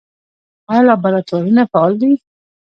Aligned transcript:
آیا 0.71 0.81
لابراتوارونه 0.87 1.61
فعال 1.71 1.93
دي؟ 2.01 2.11